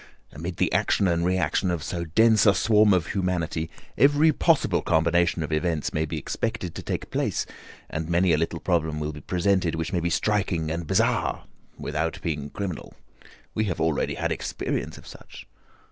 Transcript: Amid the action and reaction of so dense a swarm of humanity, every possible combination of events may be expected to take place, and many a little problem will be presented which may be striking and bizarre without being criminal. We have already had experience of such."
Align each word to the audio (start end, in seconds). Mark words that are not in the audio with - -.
Amid 0.31 0.57
the 0.57 0.73
action 0.73 1.07
and 1.07 1.23
reaction 1.23 1.69
of 1.69 1.83
so 1.83 2.05
dense 2.05 2.47
a 2.47 2.55
swarm 2.55 2.91
of 2.91 3.11
humanity, 3.11 3.69
every 3.99 4.31
possible 4.31 4.81
combination 4.81 5.43
of 5.43 5.51
events 5.53 5.93
may 5.93 6.05
be 6.05 6.17
expected 6.17 6.73
to 6.73 6.81
take 6.81 7.11
place, 7.11 7.45
and 7.87 8.09
many 8.09 8.33
a 8.33 8.37
little 8.39 8.59
problem 8.59 8.99
will 8.99 9.13
be 9.13 9.21
presented 9.21 9.75
which 9.75 9.93
may 9.93 9.99
be 9.99 10.09
striking 10.09 10.71
and 10.71 10.87
bizarre 10.87 11.43
without 11.77 12.19
being 12.23 12.49
criminal. 12.49 12.95
We 13.53 13.65
have 13.65 13.79
already 13.79 14.15
had 14.15 14.31
experience 14.31 14.97
of 14.97 15.05
such." 15.05 15.45